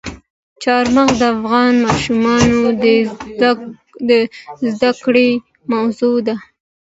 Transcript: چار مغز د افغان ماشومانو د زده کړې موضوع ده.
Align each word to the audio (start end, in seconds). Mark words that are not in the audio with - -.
چار 0.63 0.85
مغز 0.95 1.15
د 1.21 1.23
افغان 1.35 1.73
ماشومانو 1.85 2.59
د 4.07 4.09
زده 4.71 4.91
کړې 5.03 5.29
موضوع 5.71 6.17
ده. 6.27 6.35